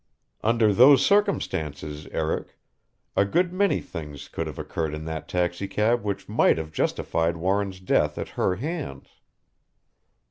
[0.43, 2.57] Under those circumstances, Eric
[3.15, 7.79] a good many things could have occurred in that taxicab which might have justified Warren's
[7.79, 9.09] death at her hands."